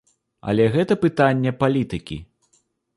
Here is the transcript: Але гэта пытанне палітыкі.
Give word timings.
Але 0.51 0.65
гэта 0.77 0.97
пытанне 1.05 1.55
палітыкі. 1.63 2.21